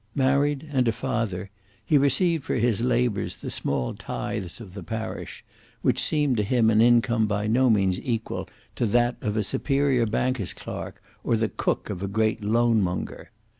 Married 0.15 0.67
and 0.71 0.87
a 0.87 0.91
father 0.91 1.51
he 1.85 1.95
received 1.95 2.43
for 2.43 2.55
his 2.55 2.81
labours 2.81 3.35
the 3.35 3.51
small 3.51 3.93
tithes 3.93 4.59
of 4.59 4.73
the 4.73 4.81
parish, 4.81 5.45
which 5.83 6.01
secured 6.01 6.37
to 6.37 6.43
him 6.43 6.71
an 6.71 6.81
income 6.81 7.27
by 7.27 7.45
no 7.45 7.69
means 7.69 7.99
equal 8.01 8.49
to 8.75 8.87
that 8.87 9.15
of 9.21 9.37
a 9.37 9.43
superior 9.43 10.07
banker's 10.07 10.53
clerk, 10.53 11.03
or 11.23 11.37
the 11.37 11.49
cook 11.49 11.91
of 11.91 12.01
a 12.01 12.07
great 12.07 12.41
loanmonger. 12.43 13.27